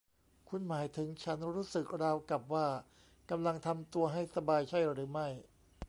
[0.49, 2.67] คุณหมายถึงฉันรู้สึกราวกับว่า
[3.29, 5.27] กำลังทำตัวให้สบายใช่หรือไม่